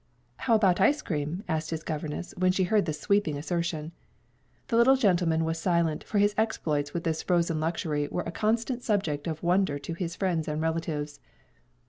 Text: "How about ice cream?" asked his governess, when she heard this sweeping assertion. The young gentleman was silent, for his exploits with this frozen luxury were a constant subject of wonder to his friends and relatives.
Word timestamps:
"How 0.37 0.55
about 0.55 0.81
ice 0.81 1.03
cream?" 1.03 1.43
asked 1.47 1.69
his 1.69 1.83
governess, 1.83 2.33
when 2.35 2.51
she 2.51 2.63
heard 2.63 2.85
this 2.87 2.99
sweeping 2.99 3.37
assertion. 3.37 3.91
The 4.69 4.83
young 4.83 4.97
gentleman 4.97 5.45
was 5.45 5.59
silent, 5.59 6.03
for 6.05 6.17
his 6.17 6.33
exploits 6.39 6.91
with 6.91 7.03
this 7.03 7.21
frozen 7.21 7.59
luxury 7.59 8.07
were 8.09 8.23
a 8.23 8.31
constant 8.31 8.81
subject 8.81 9.27
of 9.27 9.43
wonder 9.43 9.77
to 9.77 9.93
his 9.93 10.15
friends 10.15 10.47
and 10.47 10.59
relatives. 10.59 11.19